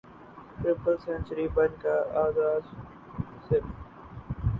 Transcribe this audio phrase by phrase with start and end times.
[0.61, 2.63] triple century بن کا اعزاز
[3.47, 3.67] صرف